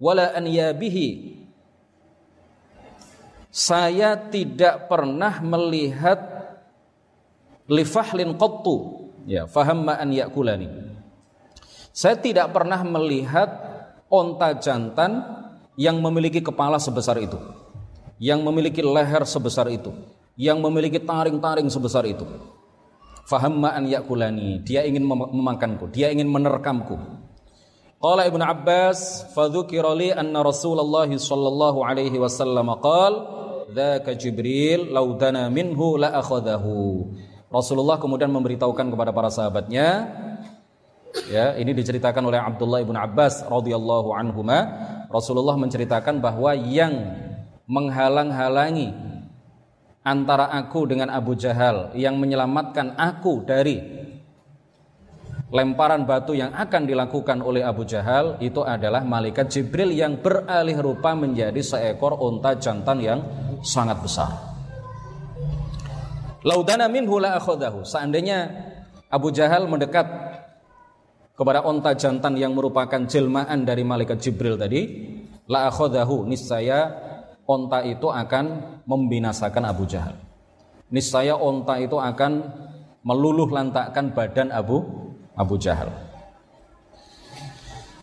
wala 0.00 0.32
anyabihi." 0.32 1.36
Saya 3.50 4.14
tidak 4.30 4.86
pernah 4.86 5.42
melihat 5.42 6.22
lifahlin 7.66 8.38
qattu 8.38 9.00
Ya, 9.28 9.44
fahamma 9.46 10.00
an 10.00 10.10
yakulani. 10.10 10.66
Saya 11.94 12.16
tidak 12.16 12.50
pernah 12.50 12.82
melihat 12.86 13.69
onta 14.10 14.58
jantan 14.58 15.22
yang 15.78 16.02
memiliki 16.02 16.42
kepala 16.42 16.76
sebesar 16.82 17.16
itu, 17.22 17.38
yang 18.18 18.42
memiliki 18.42 18.82
leher 18.82 19.22
sebesar 19.22 19.70
itu, 19.70 19.94
yang 20.34 20.58
memiliki 20.58 20.98
taring-taring 21.00 21.70
sebesar 21.70 22.04
itu. 22.04 22.26
Fahamma 23.24 23.78
an 23.78 23.86
yakulani, 23.86 24.60
dia 24.66 24.82
ingin 24.82 25.06
memakanku, 25.06 25.86
dia 25.94 26.10
ingin 26.10 26.26
menerkamku. 26.26 26.98
Qala 28.02 28.26
Ibnu 28.26 28.42
Abbas, 28.42 29.30
fadzukira 29.30 29.94
li 29.94 30.10
anna 30.10 30.42
Rasulullah 30.42 31.06
sallallahu 31.06 31.86
alaihi 31.86 32.18
wasallam 32.18 32.66
qala, 32.82 33.16
"Dzaka 33.70 34.18
Jibril 34.18 34.90
law 34.90 35.06
dana 35.14 35.46
minhu 35.46 35.94
la 36.00 36.18
akhadahu." 36.18 37.06
Rasulullah 37.50 37.98
kemudian 38.02 38.30
memberitahukan 38.30 38.94
kepada 38.94 39.10
para 39.10 39.30
sahabatnya 39.30 40.06
ya 41.30 41.58
ini 41.58 41.74
diceritakan 41.74 42.22
oleh 42.26 42.38
Abdullah 42.38 42.80
ibn 42.82 42.94
Abbas 42.94 43.46
radhiyallahu 43.46 44.14
anhuma 44.14 44.58
Rasulullah 45.10 45.58
menceritakan 45.58 46.22
bahwa 46.22 46.54
yang 46.54 46.94
menghalang-halangi 47.66 48.94
antara 50.06 50.48
aku 50.54 50.86
dengan 50.86 51.10
Abu 51.10 51.34
Jahal 51.34 51.92
yang 51.98 52.16
menyelamatkan 52.16 52.94
aku 52.94 53.42
dari 53.42 54.00
lemparan 55.50 56.06
batu 56.06 56.32
yang 56.38 56.54
akan 56.54 56.86
dilakukan 56.86 57.42
oleh 57.42 57.66
Abu 57.66 57.82
Jahal 57.82 58.38
itu 58.38 58.62
adalah 58.62 59.02
malaikat 59.02 59.50
Jibril 59.50 59.90
yang 59.90 60.22
beralih 60.22 60.78
rupa 60.78 61.18
menjadi 61.18 61.58
seekor 61.58 62.22
unta 62.22 62.54
jantan 62.54 63.02
yang 63.02 63.20
sangat 63.66 63.98
besar. 63.98 64.30
Laudana 66.46 66.88
minhu 66.88 67.20
la 67.20 67.36
akhadahu. 67.36 67.84
Seandainya 67.84 68.48
Abu 69.10 69.34
Jahal 69.34 69.66
mendekat 69.66 70.29
kepada 71.40 71.64
onta 71.64 71.96
jantan 71.96 72.36
yang 72.36 72.52
merupakan 72.52 73.00
jelmaan 73.08 73.64
dari 73.64 73.80
malaikat 73.80 74.20
Jibril 74.20 74.60
tadi, 74.60 75.08
la 75.48 75.72
akhadahu 75.72 76.28
niscaya 76.28 76.92
onta 77.48 77.80
itu 77.80 78.12
akan 78.12 78.76
membinasakan 78.84 79.64
Abu 79.64 79.88
Jahal. 79.88 80.20
Niscaya 80.92 81.40
onta 81.40 81.80
itu 81.80 81.96
akan 81.96 82.44
meluluh 83.00 83.48
lantakkan 83.48 84.12
badan 84.12 84.52
Abu 84.52 84.84
Abu 85.32 85.56
Jahal. 85.56 85.88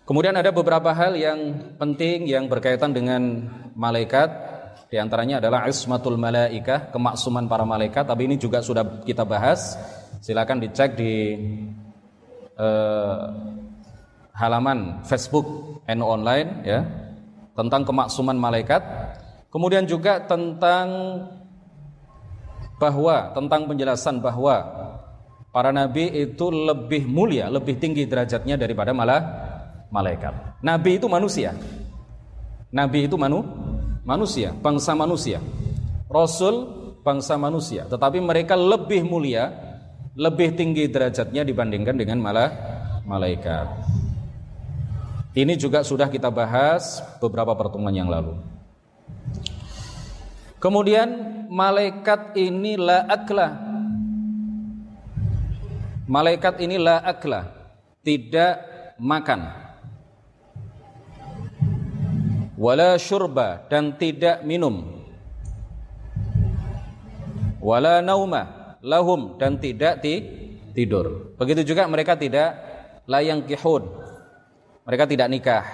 Kemudian 0.02 0.34
ada 0.34 0.50
beberapa 0.50 0.90
hal 0.90 1.14
yang 1.14 1.38
penting 1.78 2.26
yang 2.26 2.50
berkaitan 2.50 2.90
dengan 2.90 3.22
malaikat 3.78 4.34
di 4.90 4.98
antaranya 4.98 5.38
adalah 5.38 5.70
ismatul 5.70 6.18
malaikah, 6.18 6.90
kemaksuman 6.90 7.46
para 7.46 7.70
malaikat, 7.70 8.08
tapi 8.08 8.26
ini 8.26 8.42
juga 8.42 8.66
sudah 8.66 9.06
kita 9.06 9.28
bahas. 9.30 9.78
Silakan 10.26 10.64
dicek 10.64 10.98
di 10.98 11.14
uh, 12.58 13.32
halaman 14.38 15.02
Facebook 15.06 15.82
NU 15.88 16.06
Online 16.06 16.50
ya 16.66 16.80
tentang 17.58 17.82
kemaksuman 17.86 18.38
malaikat. 18.38 18.82
Kemudian 19.50 19.90
juga 19.90 20.22
tentang 20.22 20.88
bahwa 22.78 23.34
tentang 23.34 23.66
penjelasan 23.66 24.22
bahwa 24.22 24.62
para 25.50 25.74
nabi 25.74 26.14
itu 26.14 26.54
lebih 26.54 27.10
mulia, 27.10 27.50
lebih 27.50 27.82
tinggi 27.82 28.06
derajatnya 28.06 28.60
daripada 28.60 28.94
malah 28.94 29.22
malaikat. 29.90 30.62
Nabi 30.62 31.02
itu 31.02 31.10
manusia. 31.10 31.58
Nabi 32.70 33.08
itu 33.10 33.16
manu, 33.18 33.42
manusia, 34.06 34.54
bangsa 34.54 34.94
manusia. 34.94 35.42
Rasul 36.08 36.78
bangsa 37.02 37.40
manusia, 37.40 37.88
tetapi 37.88 38.20
mereka 38.20 38.54
lebih 38.54 39.08
mulia, 39.08 39.67
lebih 40.18 40.58
tinggi 40.58 40.90
derajatnya 40.90 41.46
dibandingkan 41.46 41.94
dengan 41.94 42.18
malah 42.18 42.50
malaikat. 43.06 43.70
Ini 45.38 45.54
juga 45.54 45.86
sudah 45.86 46.10
kita 46.10 46.34
bahas 46.34 47.06
beberapa 47.22 47.54
pertemuan 47.54 47.94
yang 47.94 48.10
lalu. 48.10 48.34
Kemudian 50.58 51.06
malaikat 51.54 52.34
ini 52.34 52.74
la 52.82 53.06
akla. 53.06 53.48
Malaikat 56.10 56.66
ini 56.66 56.82
la 56.82 56.98
akla, 57.06 57.54
tidak 58.02 58.66
makan. 58.98 59.54
Wala 62.58 62.98
syurba 62.98 63.62
dan 63.70 63.94
tidak 64.02 64.42
minum. 64.42 65.06
Wala 67.62 68.02
nauma 68.02 68.57
lahum 68.82 69.40
dan 69.42 69.62
tidak 69.62 70.02
ti 70.02 70.22
tidur. 70.74 71.34
Begitu 71.38 71.74
juga 71.74 71.86
mereka 71.90 72.14
tidak 72.18 72.56
layang 73.10 73.46
kihun 73.48 74.08
mereka 74.88 75.04
tidak 75.04 75.28
nikah. 75.28 75.66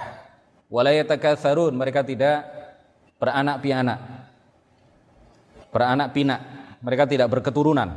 Walayatakatsarun, 0.74 1.78
mereka 1.78 2.02
tidak 2.02 2.50
beranak 3.22 3.62
pianak. 3.62 4.00
Beranak 5.70 6.10
pinak, 6.18 6.42
mereka 6.82 7.06
tidak 7.06 7.30
berketurunan. 7.30 7.94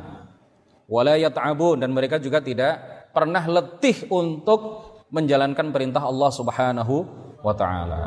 Walayat'abun 0.84 1.80
dan 1.80 1.90
mereka 1.96 2.20
juga 2.20 2.44
tidak 2.44 3.08
pernah 3.16 3.40
letih 3.48 4.04
untuk 4.12 4.92
menjalankan 5.08 5.72
perintah 5.72 6.04
Allah 6.04 6.28
Subhanahu 6.28 6.94
wa 7.40 7.54
taala. 7.56 8.02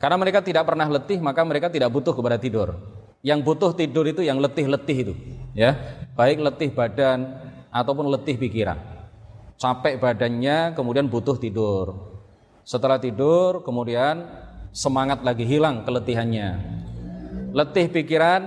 Karena 0.00 0.16
mereka 0.16 0.40
tidak 0.40 0.64
pernah 0.64 0.88
letih, 0.88 1.20
maka 1.20 1.44
mereka 1.44 1.68
tidak 1.68 1.92
butuh 1.92 2.16
kepada 2.16 2.40
tidur. 2.40 2.80
Yang 3.20 3.44
butuh 3.44 3.76
tidur 3.76 4.08
itu 4.08 4.24
yang 4.24 4.40
letih-letih 4.40 4.96
itu, 5.04 5.14
ya. 5.52 5.76
Baik 6.14 6.42
letih 6.42 6.70
badan 6.74 7.38
ataupun 7.70 8.10
letih 8.10 8.36
pikiran 8.36 8.90
capek 9.60 10.00
badannya, 10.00 10.72
kemudian 10.72 11.06
butuh 11.12 11.36
tidur. 11.36 12.16
Setelah 12.64 12.96
tidur, 12.96 13.60
kemudian 13.60 14.24
semangat 14.72 15.20
lagi 15.20 15.44
hilang 15.44 15.84
keletihannya. 15.84 16.48
Letih 17.52 17.92
pikiran, 17.92 18.40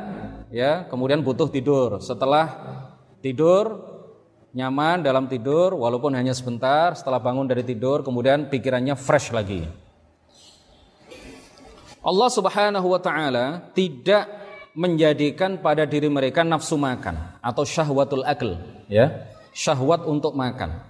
ya, 0.50 0.90
kemudian 0.90 1.22
butuh 1.22 1.54
tidur. 1.54 2.02
Setelah 2.02 2.50
tidur, 3.22 3.78
nyaman 4.58 5.06
dalam 5.06 5.30
tidur, 5.30 5.78
walaupun 5.78 6.18
hanya 6.18 6.34
sebentar. 6.34 6.98
Setelah 6.98 7.22
bangun 7.22 7.46
dari 7.46 7.62
tidur, 7.62 8.02
kemudian 8.02 8.50
pikirannya 8.50 8.98
fresh 8.98 9.30
lagi. 9.30 9.70
Allah 12.04 12.30
Subhanahu 12.34 12.90
wa 12.90 13.00
taala 13.00 13.72
tidak 13.72 14.43
menjadikan 14.74 15.62
pada 15.62 15.86
diri 15.86 16.10
mereka 16.10 16.42
nafsu 16.42 16.78
makan 16.78 17.38
atau 17.40 17.64
syahwatul 17.66 18.26
akl, 18.26 18.58
ya. 18.90 19.30
Syahwat 19.54 20.10
untuk 20.10 20.34
makan. 20.34 20.82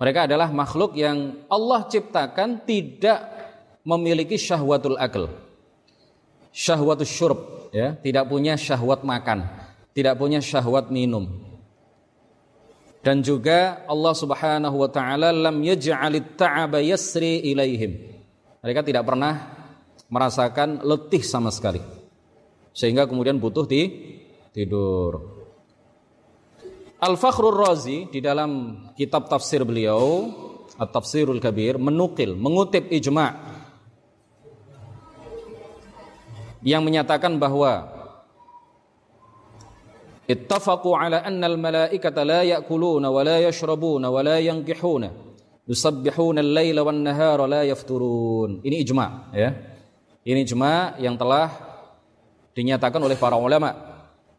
Mereka 0.00 0.24
adalah 0.24 0.48
makhluk 0.48 0.96
yang 0.96 1.44
Allah 1.52 1.84
ciptakan 1.84 2.64
tidak 2.64 3.20
memiliki 3.84 4.40
syahwatul 4.40 4.96
akal. 4.96 5.28
Syahwatul 6.56 7.04
syurb, 7.04 7.40
ya, 7.68 8.00
tidak 8.00 8.24
punya 8.32 8.56
syahwat 8.56 9.04
makan, 9.04 9.44
tidak 9.92 10.16
punya 10.16 10.40
syahwat 10.40 10.88
minum. 10.88 11.28
Dan 13.04 13.20
juga 13.20 13.84
Allah 13.84 14.12
Subhanahu 14.16 14.76
wa 14.80 14.88
taala 14.88 15.32
lam 15.32 15.56
yaj'alit 15.60 16.36
ta'aba 16.36 16.80
yasri 16.80 17.44
ilaihim. 17.52 18.08
Mereka 18.64 18.80
tidak 18.84 19.04
pernah 19.04 19.52
merasakan 20.08 20.84
letih 20.84 21.24
sama 21.24 21.48
sekali. 21.52 21.99
Sehingga 22.70 23.06
kemudian 23.06 23.42
butuh 23.42 23.66
di 23.66 23.82
tidur. 24.54 25.40
Al-Fakhrur 27.00 27.56
Razi 27.56 28.12
di 28.12 28.20
dalam 28.20 28.82
kitab 28.92 29.26
tafsir 29.32 29.64
beliau 29.64 30.28
At-Tafsirul 30.80 31.44
Kabir 31.44 31.76
menukil, 31.76 32.32
mengutip 32.32 32.88
ijma' 32.88 33.36
yang 36.64 36.80
menyatakan 36.80 37.36
bahwa 37.36 37.84
ittafaqu 40.24 40.96
ala 40.96 41.20
anna 41.20 41.52
al-malaikata 41.52 42.24
la 42.24 42.40
ya'kuluna 42.48 43.12
wa 43.12 43.20
la 43.20 43.44
yashrabuna 43.44 44.08
wa 44.08 44.20
la 44.24 44.40
yankihuna 44.40 45.08
yusabbihuna 45.68 46.40
al-laila 46.40 46.80
wan 46.80 47.04
nahara 47.04 47.44
la 47.44 47.60
yafturun. 47.68 48.64
Ini 48.64 48.76
ijma' 48.80 49.10
ya. 49.36 49.52
Ini 50.24 50.40
ijma' 50.48 50.96
yang 51.00 51.20
telah 51.20 51.69
dinyatakan 52.54 53.00
oleh 53.00 53.16
para 53.16 53.38
ulama 53.38 53.90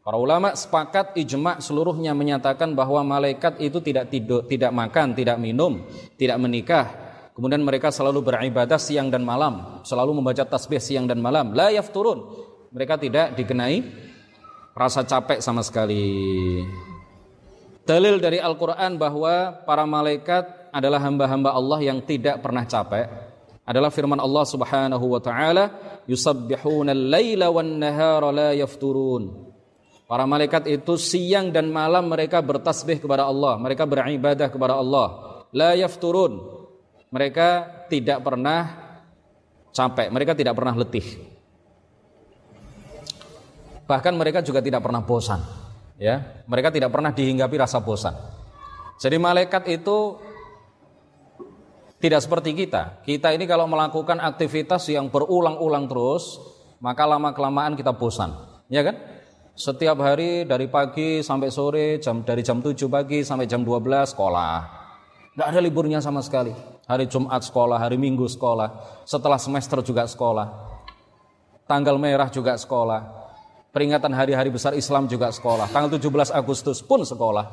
Para 0.01 0.17
ulama 0.17 0.57
sepakat 0.57 1.13
ijma 1.13 1.61
seluruhnya 1.61 2.17
menyatakan 2.17 2.73
bahwa 2.73 3.05
malaikat 3.05 3.61
itu 3.61 3.77
tidak 3.85 4.09
tidur, 4.09 4.41
tidak 4.49 4.73
makan, 4.73 5.13
tidak 5.13 5.37
minum, 5.37 5.85
tidak 6.17 6.41
menikah. 6.41 6.85
Kemudian 7.37 7.61
mereka 7.61 7.93
selalu 7.93 8.25
beribadah 8.25 8.81
siang 8.81 9.13
dan 9.13 9.21
malam, 9.21 9.85
selalu 9.85 10.17
membaca 10.17 10.41
tasbih 10.41 10.81
siang 10.81 11.05
dan 11.05 11.21
malam. 11.21 11.53
La 11.53 11.69
yafturun. 11.69 12.17
Mereka 12.73 12.97
tidak 12.97 13.37
dikenai 13.37 13.77
rasa 14.73 15.05
capek 15.05 15.37
sama 15.37 15.61
sekali. 15.61 16.01
Dalil 17.85 18.17
dari 18.17 18.41
Al-Qur'an 18.41 18.97
bahwa 18.97 19.53
para 19.69 19.85
malaikat 19.85 20.73
adalah 20.73 20.97
hamba-hamba 20.97 21.53
Allah 21.53 21.77
yang 21.77 22.01
tidak 22.01 22.41
pernah 22.41 22.65
capek 22.65 23.30
adalah 23.71 23.87
firman 23.87 24.19
Allah 24.19 24.43
Subhanahu 24.43 25.05
wa 25.15 25.21
taala, 25.23 25.63
"Yusabbihuna 26.03 26.91
al-laila 26.91 27.47
wan-nahara 27.55 28.27
la 28.35 28.49
yafturun." 28.51 29.47
Para 30.11 30.27
malaikat 30.27 30.67
itu 30.67 30.99
siang 30.99 31.55
dan 31.55 31.71
malam 31.71 32.11
mereka 32.11 32.43
bertasbih 32.43 32.99
kepada 32.99 33.23
Allah, 33.23 33.55
mereka 33.55 33.87
beribadah 33.87 34.51
kepada 34.51 34.75
Allah. 34.75 35.07
La 35.55 35.71
yafturun. 35.71 36.59
Mereka 37.11 37.47
tidak 37.87 38.19
pernah 38.19 38.59
capek, 39.71 40.07
mereka 40.11 40.35
tidak 40.35 40.51
pernah 40.55 40.75
letih. 40.75 41.07
Bahkan 43.87 44.13
mereka 44.15 44.43
juga 44.43 44.59
tidak 44.59 44.83
pernah 44.83 45.03
bosan. 45.03 45.39
Ya, 45.95 46.43
mereka 46.47 46.75
tidak 46.75 46.91
pernah 46.91 47.15
dihinggapi 47.15 47.55
rasa 47.55 47.79
bosan. 47.79 48.15
Jadi 48.99 49.15
malaikat 49.15 49.63
itu 49.71 50.19
tidak 52.01 52.25
seperti 52.25 52.57
kita. 52.57 53.05
Kita 53.05 53.29
ini 53.29 53.45
kalau 53.45 53.69
melakukan 53.69 54.17
aktivitas 54.17 54.89
yang 54.89 55.13
berulang-ulang 55.13 55.85
terus, 55.85 56.41
maka 56.81 57.05
lama 57.05 57.29
kelamaan 57.29 57.77
kita 57.77 57.93
bosan, 57.93 58.33
ya 58.67 58.81
kan? 58.81 58.97
Setiap 59.53 60.01
hari 60.01 60.49
dari 60.49 60.65
pagi 60.65 61.21
sampai 61.21 61.53
sore, 61.53 62.01
jam 62.01 62.25
dari 62.25 62.41
jam 62.41 62.57
7 62.57 62.73
pagi 62.89 63.21
sampai 63.21 63.45
jam 63.45 63.61
12 63.61 64.09
sekolah. 64.17 64.53
Nggak 65.37 65.47
ada 65.47 65.59
liburnya 65.61 65.99
sama 66.01 66.25
sekali. 66.25 66.49
Hari 66.89 67.05
Jumat 67.05 67.45
sekolah, 67.45 67.77
hari 67.77 67.95
Minggu 68.01 68.25
sekolah, 68.25 69.03
setelah 69.05 69.37
semester 69.37 69.79
juga 69.85 70.09
sekolah. 70.09 70.49
Tanggal 71.69 71.95
merah 72.01 72.27
juga 72.27 72.57
sekolah. 72.57 73.21
Peringatan 73.71 74.11
hari-hari 74.11 74.51
besar 74.51 74.75
Islam 74.75 75.07
juga 75.07 75.31
sekolah. 75.31 75.71
Tanggal 75.71 75.95
17 75.95 76.35
Agustus 76.35 76.83
pun 76.83 77.05
sekolah. 77.07 77.47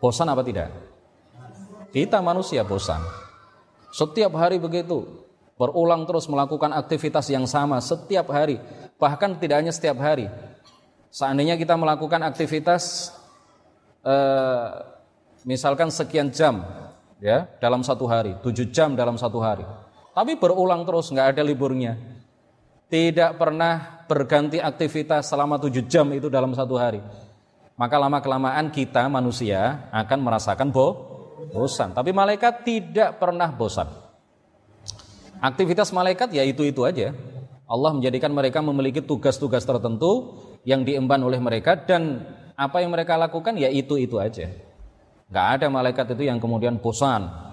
Bosan 0.00 0.32
apa 0.32 0.40
tidak? 0.40 0.72
Kita 1.92 2.24
manusia 2.24 2.64
bosan. 2.64 3.21
Setiap 3.92 4.32
hari 4.40 4.56
begitu. 4.56 5.04
Berulang 5.60 6.08
terus 6.08 6.26
melakukan 6.26 6.72
aktivitas 6.72 7.28
yang 7.28 7.44
sama 7.44 7.78
setiap 7.78 8.32
hari. 8.32 8.58
Bahkan 8.96 9.38
tidak 9.38 9.62
hanya 9.62 9.70
setiap 9.70 10.00
hari. 10.00 10.26
Seandainya 11.12 11.60
kita 11.60 11.76
melakukan 11.76 12.24
aktivitas 12.24 13.12
eh, 14.00 14.68
misalkan 15.44 15.92
sekian 15.92 16.32
jam 16.32 16.64
ya 17.20 17.46
dalam 17.60 17.84
satu 17.84 18.08
hari, 18.08 18.32
tujuh 18.42 18.72
jam 18.72 18.96
dalam 18.96 19.20
satu 19.20 19.38
hari, 19.38 19.62
tapi 20.16 20.40
berulang 20.40 20.82
terus 20.88 21.12
nggak 21.12 21.36
ada 21.36 21.42
liburnya, 21.44 22.00
tidak 22.90 23.38
pernah 23.38 24.02
berganti 24.08 24.58
aktivitas 24.58 25.30
selama 25.30 25.60
tujuh 25.60 25.86
jam 25.86 26.08
itu 26.16 26.32
dalam 26.32 26.56
satu 26.56 26.74
hari, 26.80 27.04
maka 27.78 27.94
lama 28.00 28.18
kelamaan 28.18 28.72
kita 28.72 29.06
manusia 29.06 29.86
akan 29.92 30.18
merasakan 30.18 30.72
bo 30.72 31.11
bosan. 31.50 31.90
Tapi 31.96 32.14
malaikat 32.14 32.62
tidak 32.62 33.18
pernah 33.18 33.50
bosan. 33.50 33.90
Aktivitas 35.42 35.90
malaikat 35.90 36.30
ya 36.30 36.46
itu 36.46 36.62
itu 36.62 36.86
aja. 36.86 37.10
Allah 37.66 37.90
menjadikan 37.90 38.30
mereka 38.30 38.62
memiliki 38.62 39.02
tugas-tugas 39.02 39.66
tertentu 39.66 40.38
yang 40.62 40.86
diemban 40.86 41.18
oleh 41.24 41.42
mereka 41.42 41.74
dan 41.74 42.22
apa 42.54 42.78
yang 42.84 42.94
mereka 42.94 43.18
lakukan 43.18 43.58
ya 43.58 43.66
itu-itu 43.66 44.22
aja. 44.22 44.46
Gak 45.32 45.46
ada 45.58 45.66
malaikat 45.72 46.12
itu 46.12 46.28
yang 46.28 46.38
kemudian 46.38 46.78
bosan. 46.78 47.50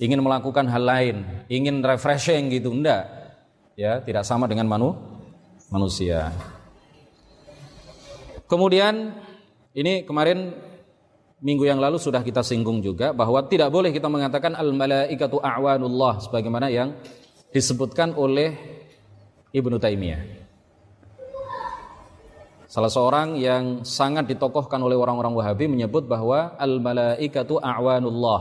ingin 0.00 0.24
melakukan 0.24 0.64
hal 0.64 0.80
lain, 0.80 1.28
ingin 1.52 1.84
refreshing 1.84 2.48
gitu, 2.48 2.72
enggak. 2.72 3.04
Ya, 3.76 4.00
tidak 4.00 4.24
sama 4.24 4.48
dengan 4.48 4.64
manu, 4.64 4.96
manusia. 5.68 6.32
Kemudian 8.48 9.12
ini 9.76 10.08
kemarin 10.08 10.56
minggu 11.40 11.64
yang 11.64 11.80
lalu 11.80 11.96
sudah 11.96 12.20
kita 12.20 12.44
singgung 12.44 12.84
juga 12.84 13.16
bahwa 13.16 13.40
tidak 13.48 13.72
boleh 13.72 13.90
kita 13.90 14.06
mengatakan 14.12 14.52
al 14.52 14.72
malaikatu 14.76 15.40
a'wanullah 15.40 16.20
sebagaimana 16.20 16.68
yang 16.68 16.92
disebutkan 17.50 18.12
oleh 18.14 18.54
Ibnu 19.50 19.80
Taimiyah. 19.80 20.38
Salah 22.70 22.92
seorang 22.92 23.34
yang 23.34 23.82
sangat 23.82 24.30
ditokohkan 24.30 24.78
oleh 24.78 24.94
orang-orang 24.94 25.34
Wahabi 25.34 25.66
menyebut 25.66 26.06
bahwa 26.06 26.54
al 26.54 26.78
malaikatu 26.78 27.58
a'wanullah 27.58 28.40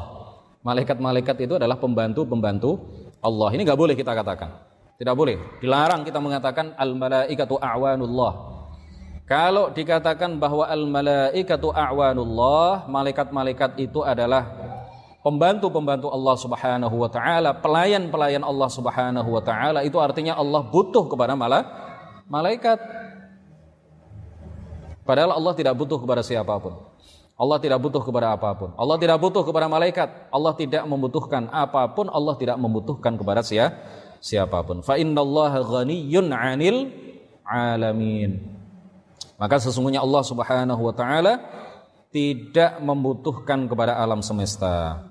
malaikat-malaikat 0.61 1.49
itu 1.49 1.57
adalah 1.57 1.81
pembantu-pembantu 1.81 2.77
Allah. 3.25 3.49
Ini 3.57 3.65
nggak 3.65 3.79
boleh 3.79 3.95
kita 3.97 4.13
katakan. 4.13 4.53
Tidak 4.99 5.15
boleh. 5.15 5.57
Dilarang 5.63 6.03
kita 6.03 6.19
mengatakan 6.19 6.75
al 6.75 6.91
malaikatu 6.93 7.57
a'wanullah. 7.57 8.48
Kalau 9.29 9.69
dikatakan 9.69 10.41
bahwa 10.41 10.65
al 10.65 10.89
malaikatu 10.89 11.69
a'wanullah, 11.69 12.89
malaikat-malaikat 12.89 13.77
itu 13.77 14.01
adalah 14.01 14.49
pembantu-pembantu 15.21 16.09
Allah 16.09 16.33
Subhanahu 16.33 16.95
wa 16.97 17.09
taala, 17.13 17.53
pelayan-pelayan 17.53 18.41
Allah 18.41 18.69
Subhanahu 18.73 19.29
wa 19.29 19.41
taala, 19.45 19.85
itu 19.85 20.01
artinya 20.01 20.33
Allah 20.33 20.65
butuh 20.65 21.05
kepada 21.05 21.37
malaikat. 21.37 22.81
Padahal 25.05 25.37
Allah 25.37 25.53
tidak 25.53 25.77
butuh 25.77 26.01
kepada 26.01 26.25
siapa 26.25 26.57
pun. 26.57 26.81
Allah 27.37 27.57
tidak 27.61 27.79
butuh 27.85 28.01
kepada 28.01 28.33
apa 28.33 28.49
pun. 28.57 28.73
Allah 28.75 28.97
tidak 28.97 29.17
butuh 29.21 29.45
kepada 29.45 29.69
malaikat. 29.69 30.09
Allah 30.33 30.53
tidak 30.57 30.83
membutuhkan 30.89 31.47
apa 31.53 31.85
pun. 31.93 32.09
Allah 32.09 32.33
tidak 32.33 32.57
membutuhkan 32.57 33.13
kepada 33.13 33.45
siapa 33.45 33.77
siapa 34.19 34.61
pun. 34.67 34.83
Fa 34.83 34.99
innallaha 34.99 35.63
ghaniyyun 35.63 36.29
'anil 36.29 36.91
alamin. 37.47 38.58
Maka 39.39 39.57
sesungguhnya 39.57 40.03
Allah 40.03 40.21
Subhanahu 40.21 40.81
wa 40.83 40.93
taala 40.93 41.39
tidak 42.11 42.77
membutuhkan 42.83 43.65
kepada 43.65 43.97
alam 43.97 44.19
semesta. 44.19 45.08